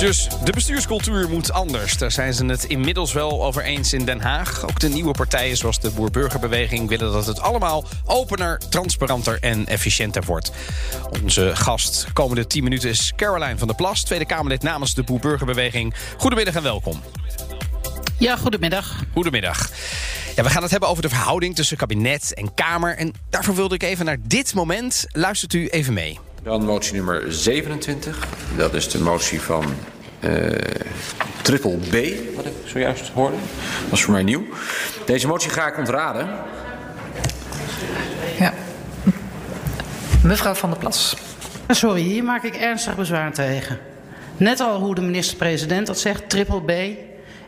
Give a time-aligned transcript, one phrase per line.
[0.00, 1.98] Dus de bestuurscultuur moet anders.
[1.98, 4.62] Daar zijn ze het inmiddels wel over eens in Den Haag.
[4.62, 10.24] Ook de nieuwe partijen zoals de Boer-Burgerbeweging willen dat het allemaal opener, transparanter en efficiënter
[10.24, 10.52] wordt.
[11.22, 15.94] Onze gast komende 10 minuten is Caroline van der Plas, Tweede Kamerlid namens de Boer-Burgerbeweging.
[16.16, 17.00] Goedemiddag en welkom.
[18.18, 19.02] Ja, goedemiddag.
[19.12, 19.70] Goedemiddag.
[20.36, 22.96] Ja, we gaan het hebben over de verhouding tussen kabinet en Kamer.
[22.96, 25.06] En daarvoor wilde ik even naar dit moment.
[25.12, 26.18] Luistert u even mee.
[26.42, 28.28] Dan motie nummer 27.
[28.56, 29.64] Dat is de motie van
[30.20, 30.58] uh,
[31.42, 31.94] triple B,
[32.36, 33.36] wat ik zojuist hoorde.
[33.84, 34.42] Dat is voor mij nieuw.
[35.06, 36.28] Deze motie ga ik ontraden.
[38.38, 38.52] Ja.
[40.22, 41.16] Mevrouw van der Plas.
[41.68, 43.78] Sorry, hier maak ik ernstig bezwaar tegen.
[44.36, 46.98] Net al hoe de minister-president dat zegt, triple B.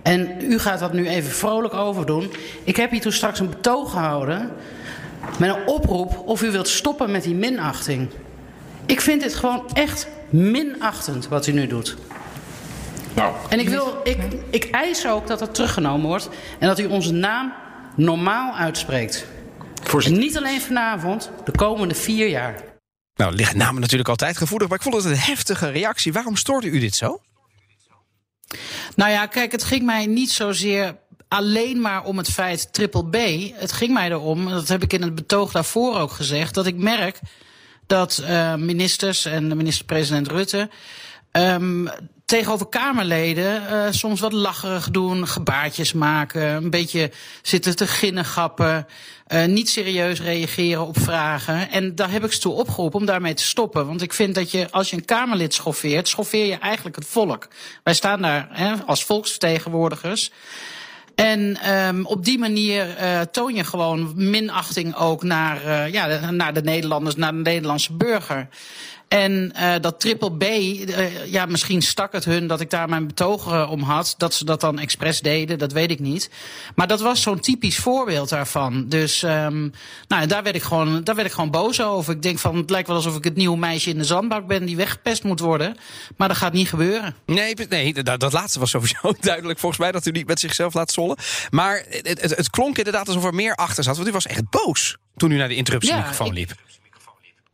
[0.02, 2.32] En u gaat dat nu even vrolijk overdoen.
[2.64, 4.50] Ik heb hier toen straks een betoog gehouden
[5.38, 8.08] met een oproep of u wilt stoppen met die minachting.
[8.86, 11.96] Ik vind dit gewoon echt minachtend wat u nu doet.
[13.14, 13.34] Nou.
[13.48, 14.18] En ik, wil, ik,
[14.50, 17.52] ik eis ook dat het teruggenomen wordt en dat u onze naam
[17.96, 19.26] normaal uitspreekt.
[20.04, 22.62] En niet alleen vanavond, de komende vier jaar.
[23.14, 26.12] Nou, liggen namen natuurlijk altijd gevoelig, maar ik vond het een heftige reactie.
[26.12, 27.20] Waarom stoorde u dit zo?
[28.96, 30.96] Nou ja, kijk, het ging mij niet zozeer
[31.28, 33.16] alleen maar om het feit triple B.
[33.60, 36.76] Het ging mij erom, dat heb ik in het betoog daarvoor ook gezegd, dat ik
[36.76, 37.20] merk
[37.92, 40.68] dat uh, ministers en de minister-president Rutte
[41.32, 41.88] um,
[42.24, 47.10] tegenover Kamerleden uh, soms wat lacherig doen, gebaartjes maken, een beetje
[47.42, 48.86] zitten te ginnegappen,
[49.28, 51.70] uh, niet serieus reageren op vragen.
[51.70, 53.86] En daar heb ik ze toe opgeroepen om daarmee te stoppen.
[53.86, 57.48] Want ik vind dat je, als je een Kamerlid schoffeert, schoffeer je eigenlijk het volk.
[57.82, 60.30] Wij staan daar hè, als volksvertegenwoordigers.
[61.22, 66.52] En um, op die manier uh, toon je gewoon minachting ook naar, uh, ja, naar
[66.52, 68.48] de Nederlanders, naar de Nederlandse burger.
[69.12, 73.06] En uh, dat triple B, uh, ja, misschien stak het hun dat ik daar mijn
[73.06, 74.14] betogen om had.
[74.16, 76.30] Dat ze dat dan expres deden, dat weet ik niet.
[76.74, 78.88] Maar dat was zo'n typisch voorbeeld daarvan.
[78.88, 79.72] Dus um,
[80.08, 82.14] nou, daar, werd ik gewoon, daar werd ik gewoon boos over.
[82.14, 84.64] Ik denk van, het lijkt wel alsof ik het nieuwe meisje in de zandbak ben
[84.64, 85.76] die weggepest moet worden.
[86.16, 87.14] Maar dat gaat niet gebeuren.
[87.26, 90.74] Nee, nee dat, dat laatste was sowieso duidelijk volgens mij, dat u niet met zichzelf
[90.74, 91.16] laat zollen.
[91.50, 94.50] Maar het, het, het klonk inderdaad alsof er meer achter zat, want u was echt
[94.50, 96.54] boos toen u naar de interruptiemicrofoon ja, liep.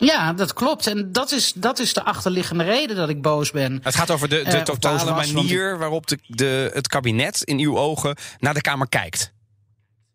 [0.00, 0.86] Ja, dat klopt.
[0.86, 3.80] En dat is, dat is de achterliggende reden dat ik boos ben.
[3.82, 7.58] Het gaat over de, de uh, totale was, manier waarop de, de, het kabinet in
[7.58, 9.32] uw ogen naar de Kamer kijkt.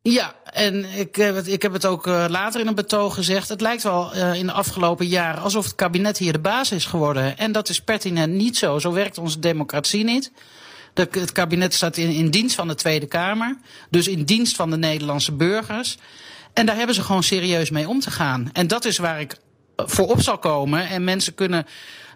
[0.01, 3.49] Ja, en ik heb het, ik heb het ook uh, later in een betoog gezegd.
[3.49, 6.85] Het lijkt wel uh, in de afgelopen jaren alsof het kabinet hier de baas is
[6.85, 7.37] geworden.
[7.37, 8.79] En dat is pertinent niet zo.
[8.79, 10.31] Zo werkt onze democratie niet.
[10.93, 13.57] De, het kabinet staat in, in dienst van de Tweede Kamer.
[13.89, 15.97] Dus in dienst van de Nederlandse burgers.
[16.53, 18.49] En daar hebben ze gewoon serieus mee om te gaan.
[18.53, 19.35] En dat is waar ik
[19.75, 20.87] voorop zal komen.
[20.87, 21.65] En mensen kunnen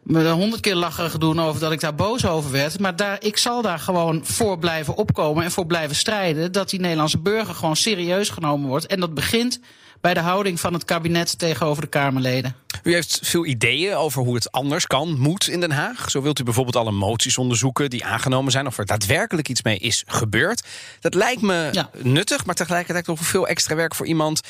[0.04, 2.80] me honderd keer lacherig doen over dat ik daar boos over werd.
[2.80, 6.52] Maar daar, ik zal daar gewoon voor blijven opkomen en voor blijven strijden.
[6.52, 8.86] Dat die Nederlandse burger gewoon serieus genomen wordt.
[8.86, 9.60] En dat begint
[10.02, 12.56] bij de houding van het kabinet tegenover de Kamerleden.
[12.84, 16.12] U heeft veel ideeën over hoe het anders kan, moet in Den Haag.
[16.12, 18.68] Zo wilt u bijvoorbeeld alle moties onderzoeken die aangenomen zijn...
[18.68, 20.64] of er daadwerkelijk iets mee is gebeurd.
[21.00, 21.90] Dat lijkt me ja.
[21.94, 24.42] nuttig, maar tegelijkertijd nog veel extra werk voor iemand...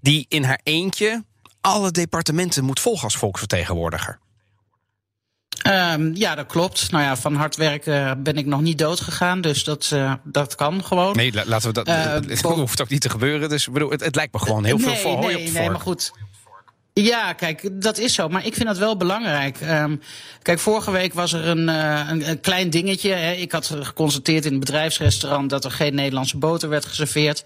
[0.00, 1.24] die in haar eentje
[1.62, 4.18] alle departementen moet volgen als volksvertegenwoordiger.
[5.66, 6.90] Um, ja, dat klopt.
[6.90, 10.54] Nou ja, van hard werken ben ik nog niet dood gegaan, dus dat, uh, dat
[10.54, 11.16] kan gewoon.
[11.16, 11.88] Nee, laten we dat.
[11.92, 13.48] Uh, het hoeft ook niet te gebeuren.
[13.48, 16.12] Dus bedoel, het, het lijkt me gewoon heel nee, veel voor nee, nee, maar goed.
[16.94, 18.28] Ja, kijk, dat is zo.
[18.28, 19.58] Maar ik vind dat wel belangrijk.
[19.60, 20.00] Um,
[20.42, 23.12] kijk, vorige week was er een, uh, een, een, klein dingetje.
[23.12, 23.32] Hè.
[23.32, 27.44] Ik had geconstateerd in het bedrijfsrestaurant dat er geen Nederlandse boter werd geserveerd.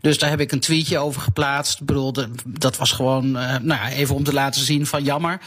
[0.00, 1.80] Dus daar heb ik een tweetje over geplaatst.
[1.80, 2.12] Ik bedoel,
[2.44, 5.40] dat was gewoon uh, nou ja, even om te laten zien van jammer.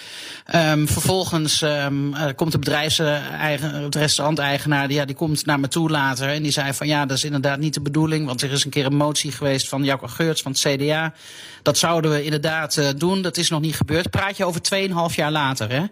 [0.55, 5.67] Um, vervolgens um, uh, komt de bedrijfseigen, het restauranteigenaar, die, ja, die komt naar me
[5.67, 6.29] toe later.
[6.29, 8.25] En die zei van ja, dat is inderdaad niet de bedoeling.
[8.25, 11.13] Want er is een keer een motie geweest van Jacco Geurts van het CDA.
[11.61, 13.21] Dat zouden we inderdaad doen.
[13.39, 14.09] Is nog niet gebeurd.
[14.09, 14.61] Praat je over
[15.09, 15.71] 2,5 jaar later.
[15.71, 15.83] Hè?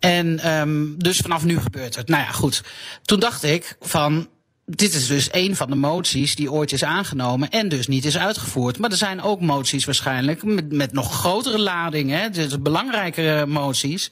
[0.00, 2.08] En um, dus vanaf nu gebeurt het.
[2.08, 2.62] Nou ja, goed.
[3.02, 4.28] Toen dacht ik van
[4.66, 8.18] dit is dus een van de moties die ooit is aangenomen en dus niet is
[8.18, 8.78] uitgevoerd.
[8.78, 14.10] Maar er zijn ook moties waarschijnlijk met, met nog grotere ladingen, dus belangrijkere moties.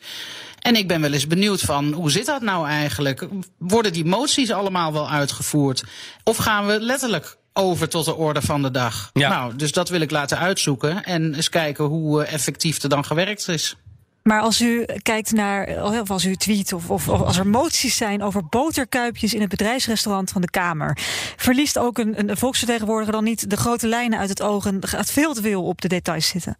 [0.59, 3.27] En ik ben wel eens benieuwd van hoe zit dat nou eigenlijk?
[3.59, 5.85] Worden die moties allemaal wel uitgevoerd?
[6.23, 9.11] Of gaan we letterlijk over tot de orde van de dag?
[9.13, 9.29] Ja.
[9.29, 13.49] Nou, dus dat wil ik laten uitzoeken en eens kijken hoe effectief er dan gewerkt
[13.49, 13.77] is.
[14.23, 17.97] Maar als u kijkt naar, of als u tweet of, of, of, als er moties
[17.97, 20.99] zijn over boterkuipjes in het bedrijfsrestaurant van de Kamer,
[21.37, 25.11] verliest ook een, een volksvertegenwoordiger dan niet de grote lijnen uit het oog en gaat
[25.11, 26.57] veel te veel op de details zitten?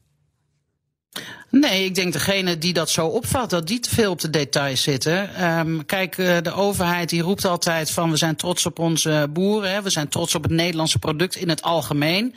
[1.51, 4.83] Nee, ik denk degene die dat zo opvat, dat die te veel op de details
[4.83, 5.45] zitten.
[5.59, 9.73] Um, kijk, uh, de overheid die roept altijd van we zijn trots op onze boeren,
[9.73, 12.35] hè, we zijn trots op het Nederlandse product in het algemeen.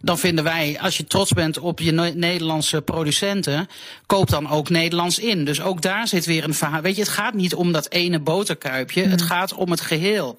[0.00, 3.68] Dan vinden wij, als je trots bent op je Nederlandse producenten,
[4.06, 5.44] koop dan ook Nederlands in.
[5.44, 6.80] Dus ook daar zit weer een verhaal.
[6.80, 9.10] Weet je, het gaat niet om dat ene boterkuipje, mm.
[9.10, 10.38] het gaat om het geheel.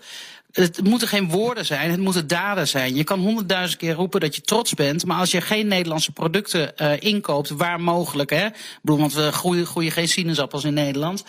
[0.52, 2.96] Het moeten geen woorden zijn, het moeten daden zijn.
[2.96, 6.74] Je kan honderdduizend keer roepen dat je trots bent, maar als je geen Nederlandse producten
[6.78, 11.24] uh, inkoopt, waar mogelijk, hè, ik bedoel, want we groeien, groeien geen sinaasappels in Nederland,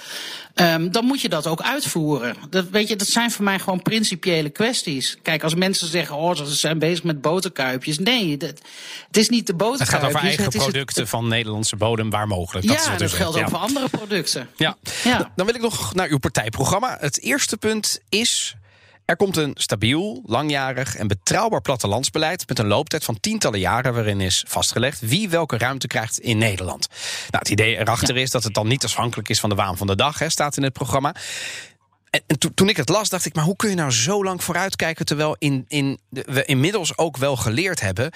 [0.55, 2.37] um, dan moet je dat ook uitvoeren.
[2.51, 5.19] Dat, weet je, dat zijn voor mij gewoon principiële kwesties.
[5.23, 7.99] Kijk, als mensen zeggen, oh, ze zijn bezig met boterkuipjes.
[7.99, 8.61] Nee, dat,
[9.07, 9.89] het is niet de boterkuipjes.
[9.89, 12.67] Het gaat over eigen producten het, van Nederlandse bodem, waar mogelijk.
[12.67, 14.49] Dat ja, dat geldt ook voor andere producten.
[14.57, 14.77] Ja.
[15.05, 15.33] ja.
[15.37, 16.97] Dan wil ik nog naar uw partijprogramma.
[17.01, 18.55] Het eerste punt is
[19.11, 24.21] er komt een stabiel, langjarig en betrouwbaar plattelandsbeleid met een looptijd van tientallen jaren waarin
[24.21, 26.89] is vastgelegd wie welke ruimte krijgt in Nederland.
[27.31, 29.87] Nou, het idee erachter is dat het dan niet afhankelijk is van de waan van
[29.87, 31.15] de dag, hè, staat in het programma.
[32.11, 32.23] En,
[32.55, 35.05] toen ik het las, dacht ik, maar hoe kun je nou zo lang vooruitkijken...
[35.05, 38.13] terwijl in, in, we inmiddels ook wel geleerd hebben...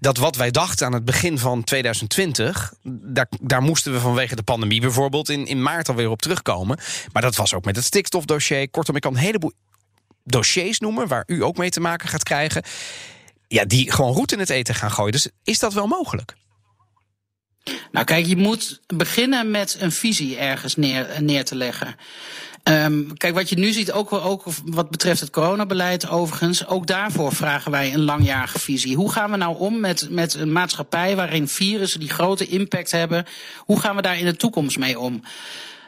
[0.00, 2.72] dat wat wij dachten aan het begin van 2020...
[2.82, 6.78] daar, daar moesten we vanwege de pandemie bijvoorbeeld in, in maart alweer op terugkomen.
[7.12, 8.70] Maar dat was ook met het stikstofdossier.
[8.70, 9.52] Kortom, ik kan een heleboel
[10.24, 12.62] dossiers noemen waar u ook mee te maken gaat krijgen.
[13.48, 15.12] Ja, die gewoon roet in het eten gaan gooien.
[15.12, 16.34] Dus is dat wel mogelijk?
[17.92, 21.96] Nou, kijk, je moet beginnen met een visie ergens neer, neer te leggen.
[22.64, 27.32] Um, kijk, wat je nu ziet, ook, ook wat betreft het coronabeleid overigens, ook daarvoor
[27.32, 28.96] vragen wij een langjarige visie.
[28.96, 33.24] Hoe gaan we nou om met, met een maatschappij waarin virussen die grote impact hebben?
[33.58, 35.22] Hoe gaan we daar in de toekomst mee om?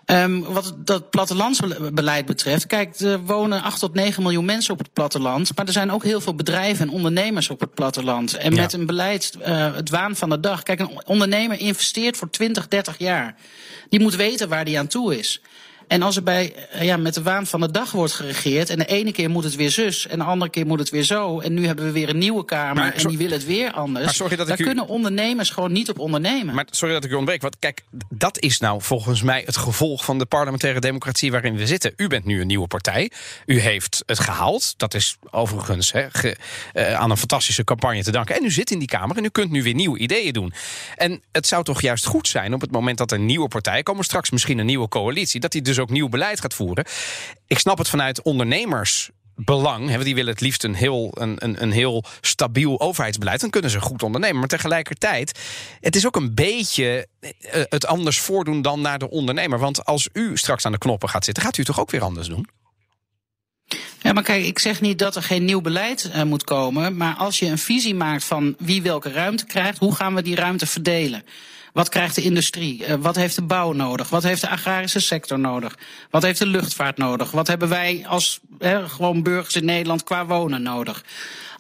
[0.07, 4.93] Um, wat dat plattelandsbeleid betreft, kijk, er wonen 8 tot 9 miljoen mensen op het
[4.93, 5.57] platteland.
[5.57, 8.35] Maar er zijn ook heel veel bedrijven en ondernemers op het platteland.
[8.35, 8.61] En ja.
[8.61, 10.63] met een beleid, uh, het waan van de dag.
[10.63, 13.37] Kijk, een ondernemer investeert voor 20, 30 jaar.
[13.89, 15.41] Die moet weten waar die aan toe is.
[15.87, 18.71] En als er bij, eh, ja, met de waan van de dag wordt geregeerd.
[18.71, 20.07] en de ene keer moet het weer zus.
[20.07, 21.41] en de andere keer moet het weer zo.
[21.41, 22.75] en nu hebben we weer een nieuwe Kamer.
[22.75, 24.05] Maar, en die willen het weer anders.
[24.05, 24.65] Maar sorry dat Daar u...
[24.65, 26.55] kunnen ondernemers gewoon niet op ondernemen.
[26.55, 27.43] Maar sorry dat ik u ontbreek.
[27.43, 31.67] Want kijk, dat is nou volgens mij het gevolg van de parlementaire democratie waarin we
[31.67, 31.93] zitten.
[31.97, 33.11] U bent nu een nieuwe partij.
[33.47, 34.75] U heeft het gehaald.
[34.77, 36.37] Dat is overigens he, ge,
[36.75, 38.37] uh, aan een fantastische campagne te danken.
[38.37, 40.53] En u zit in die Kamer en u kunt nu weer nieuwe ideeën doen.
[40.97, 43.83] En het zou toch juist goed zijn op het moment dat er een nieuwe partij
[43.83, 44.05] komen.
[44.05, 45.41] straks misschien een nieuwe coalitie.
[45.41, 46.85] dat die dus ook nieuw beleid gaat voeren.
[47.47, 49.89] Ik snap het vanuit ondernemersbelang.
[49.89, 53.41] Hè, die willen het liefst een heel, een, een, heel stabiel overheidsbeleid.
[53.41, 54.39] Dan kunnen ze goed ondernemen.
[54.39, 55.39] Maar tegelijkertijd,
[55.81, 59.59] het is ook een beetje eh, het anders voordoen dan naar de ondernemer.
[59.59, 62.29] Want als u straks aan de knoppen gaat zitten, gaat u toch ook weer anders
[62.29, 62.49] doen?
[64.05, 66.97] Ja, maar kijk, ik zeg niet dat er geen nieuw beleid uh, moet komen.
[66.97, 70.35] Maar als je een visie maakt van wie welke ruimte krijgt, hoe gaan we die
[70.35, 71.23] ruimte verdelen?
[71.75, 72.87] Wat krijgt de industrie?
[72.87, 74.09] Uh, wat heeft de bouw nodig?
[74.09, 75.79] Wat heeft de agrarische sector nodig?
[76.11, 77.31] Wat heeft de luchtvaart nodig?
[77.31, 81.05] Wat hebben wij als uh, gewoon burgers in Nederland qua wonen nodig?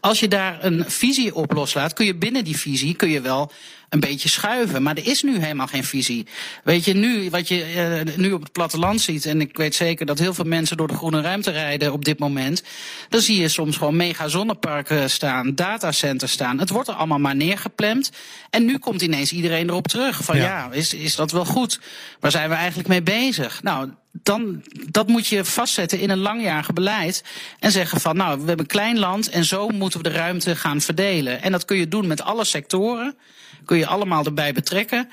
[0.04, 3.52] Als je daar een visie op loslaat, kun je binnen die visie kun je wel
[3.88, 4.82] een beetje schuiven.
[4.82, 6.26] Maar er is nu helemaal geen visie.
[6.64, 10.06] Weet je, nu, wat je uh, nu op het platteland ziet, en ik weet zeker
[10.06, 12.62] dat heel veel mensen door de groene ruimte rijden op dit moment,
[13.08, 16.58] dan zie je soms gewoon mega zonneparken staan, datacenters staan.
[16.58, 18.10] Het wordt er allemaal maar neergeplemd.
[18.50, 20.24] En nu komt ineens iedereen erop terug.
[20.24, 21.80] Van ja, ja is, is dat wel goed?
[22.20, 23.62] Waar zijn we eigenlijk mee bezig?
[23.62, 23.90] Nou,
[24.22, 27.24] dan, dat moet je vastzetten in een langjarig beleid.
[27.58, 30.56] En zeggen van, nou, we hebben een klein land en zo moeten we de ruimte
[30.56, 31.42] gaan verdelen.
[31.42, 33.16] En dat kun je doen met alle sectoren.
[33.64, 35.08] Kun je allemaal erbij betrekken.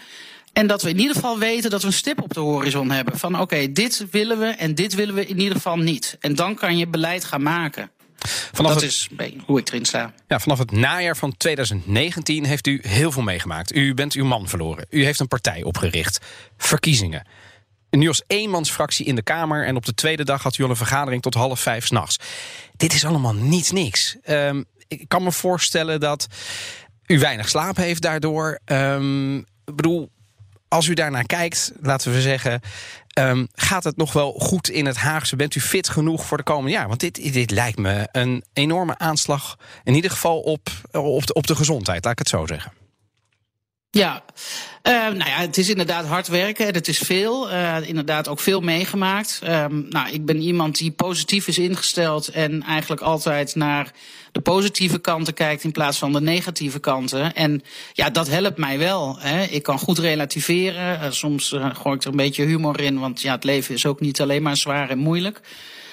[0.53, 3.17] En dat we in ieder geval weten dat we een stip op de horizon hebben.
[3.17, 6.17] Van oké, okay, dit willen we en dit willen we in ieder geval niet.
[6.19, 7.91] En dan kan je beleid gaan maken.
[8.51, 9.09] Vanaf dat het, is
[9.45, 10.13] hoe ik erin sta.
[10.27, 13.75] Ja, vanaf het najaar van 2019 heeft u heel veel meegemaakt.
[13.75, 14.85] U bent uw man verloren.
[14.89, 16.19] U heeft een partij opgericht.
[16.57, 17.25] Verkiezingen.
[17.99, 19.65] Nu als eenmansfractie in de Kamer.
[19.65, 22.17] En op de tweede dag had u al een vergadering tot half vijf s'nachts.
[22.75, 24.17] Dit is allemaal niet niks.
[24.29, 26.27] Um, ik kan me voorstellen dat
[27.05, 28.59] u weinig slaap heeft daardoor.
[28.65, 30.09] Um, ik bedoel,
[30.67, 32.61] als u daarnaar kijkt, laten we zeggen.
[33.19, 35.35] Um, gaat het nog wel goed in het Haagse?
[35.35, 36.87] Bent u fit genoeg voor de komende jaar?
[36.87, 39.57] Want dit, dit lijkt me een enorme aanslag.
[39.83, 40.69] In ieder geval op,
[41.33, 42.71] op de gezondheid, laat ik het zo zeggen.
[43.93, 44.23] Ja,
[44.87, 46.65] uh, nou ja, het is inderdaad hard werken.
[46.65, 47.51] Het is veel.
[47.51, 49.41] Uh, inderdaad ook veel meegemaakt.
[49.43, 53.91] Um, nou, ik ben iemand die positief is ingesteld en eigenlijk altijd naar
[54.31, 57.33] de positieve kanten kijkt in plaats van de negatieve kanten.
[57.33, 59.19] En ja, dat helpt mij wel.
[59.19, 59.43] Hè.
[59.43, 60.99] Ik kan goed relativeren.
[61.01, 63.85] Uh, soms uh, gooi ik er een beetje humor in, want ja, het leven is
[63.85, 65.41] ook niet alleen maar zwaar en moeilijk.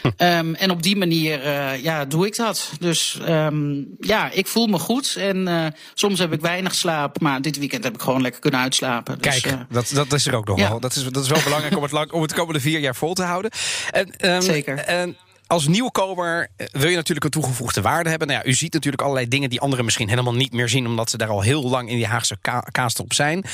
[0.02, 2.70] Um, en op die manier uh, ja, doe ik dat.
[2.78, 5.16] Dus um, ja, ik voel me goed.
[5.18, 7.20] En uh, soms heb ik weinig slaap.
[7.20, 9.18] Maar dit weekend heb ik gewoon lekker kunnen uitslapen.
[9.18, 10.68] Dus, Kijk, uh, dat, dat is er ook nog ja.
[10.68, 10.80] wel.
[10.80, 13.14] Dat is, dat is wel belangrijk om het, lang, om het komende vier jaar vol
[13.14, 13.50] te houden.
[13.90, 14.78] En, um, Zeker.
[14.78, 15.16] En,
[15.48, 18.28] als nieuwkomer wil je natuurlijk een toegevoegde waarde hebben.
[18.28, 21.10] Nou ja, u ziet natuurlijk allerlei dingen die anderen misschien helemaal niet meer zien, omdat
[21.10, 23.44] ze daar al heel lang in die Haagse ka kaastop zijn.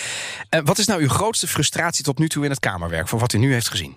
[0.50, 3.32] Uh, wat is nou uw grootste frustratie tot nu toe in het Kamerwerk, van wat
[3.32, 3.96] u nu heeft gezien?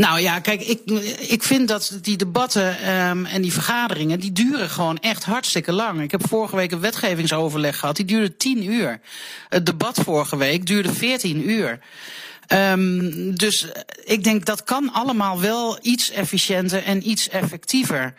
[0.00, 0.80] Nou ja, kijk, ik,
[1.18, 6.02] ik vind dat die debatten um, en die vergaderingen, die duren gewoon echt hartstikke lang.
[6.02, 9.00] Ik heb vorige week een wetgevingsoverleg gehad, die duurde tien uur.
[9.48, 11.78] Het debat vorige week duurde veertien uur.
[12.48, 13.66] Um, dus
[14.04, 18.14] ik denk dat kan allemaal wel iets efficiënter en iets effectiever.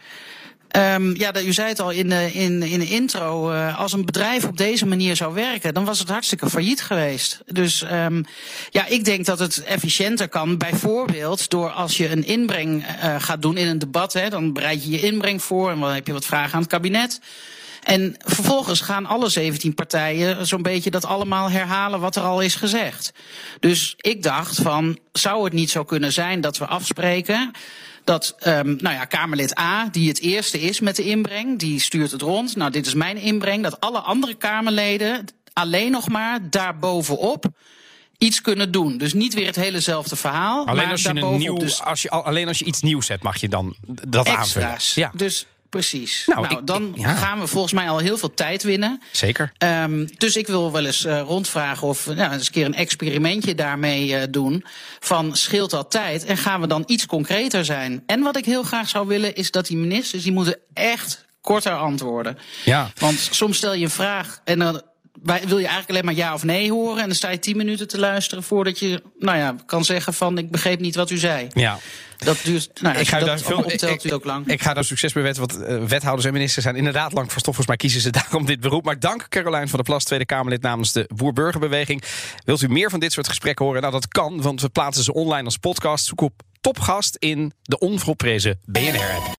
[0.77, 3.51] Um, ja, u zei het al in de, in, in de intro.
[3.51, 7.41] Uh, als een bedrijf op deze manier zou werken, dan was het hartstikke failliet geweest.
[7.45, 8.25] Dus um,
[8.69, 10.57] ja, ik denk dat het efficiënter kan.
[10.57, 14.13] Bijvoorbeeld door als je een inbreng uh, gaat doen in een debat.
[14.13, 16.69] Hè, dan bereid je je inbreng voor en dan heb je wat vragen aan het
[16.69, 17.19] kabinet.
[17.83, 22.55] En vervolgens gaan alle 17 partijen zo'n beetje dat allemaal herhalen wat er al is
[22.55, 23.13] gezegd.
[23.59, 27.51] Dus ik dacht van, zou het niet zo kunnen zijn dat we afspreken
[28.03, 32.11] dat um, nou ja, Kamerlid A, die het eerste is met de inbreng, die stuurt
[32.11, 32.55] het rond.
[32.55, 33.63] Nou, dit is mijn inbreng.
[33.63, 37.45] Dat alle andere Kamerleden alleen nog maar daarbovenop
[38.17, 38.97] iets kunnen doen.
[38.97, 40.67] Dus niet weer het helezelfde verhaal.
[40.67, 43.23] Alleen, maar als je, een nieuw, dus als je, alleen als je iets nieuws hebt,
[43.23, 43.75] mag je dan
[44.07, 44.55] dat extra's.
[44.55, 44.79] aanvullen.
[44.95, 45.11] Ja.
[45.13, 46.23] Dus Precies.
[46.25, 47.15] Nou, Nou, ik- dan ja.
[47.15, 49.01] gaan we volgens mij al heel veel tijd winnen.
[49.11, 49.51] Zeker.
[49.57, 52.73] Ehm, dus ik wil wel eens eh, rondvragen of we nou, eens een keer een
[52.75, 54.65] experimentje daarmee eh, doen.
[54.99, 58.03] Van scheelt dat tijd en gaan we dan iets concreter zijn?
[58.05, 61.71] En wat ik heel graag zou willen is dat die ministers, die moeten echt korter
[61.75, 62.37] antwoorden.
[62.65, 62.91] Ja.
[62.99, 64.81] Want soms stel je een vraag en dan
[65.23, 67.01] wil je eigenlijk alleen maar ja of nee horen.
[67.01, 70.37] En dan sta je tien minuten te luisteren voordat je nou ja, kan zeggen van
[70.37, 71.47] ik begreep niet wat u zei.
[71.53, 71.79] Ja.
[72.17, 74.47] Dat duurt, nou, Ik ga je daar dat veel optelt, ik, duurt ook lang.
[74.47, 77.39] ik ga daar succes mee weten, want eh, wethouders en ministers zijn inderdaad lang van
[77.39, 77.55] stof.
[77.55, 78.85] Volgens mij kiezen ze daarom dit beroep.
[78.85, 82.03] Maar dank Caroline van der Plas, Tweede Kamerlid namens de Boer-Burgerbeweging.
[82.45, 83.81] Wilt u meer van dit soort gesprekken horen?
[83.81, 86.05] Nou, dat kan, want we plaatsen ze online als podcast.
[86.05, 89.29] Zoek op topgast in de onvolprezen BNR-app.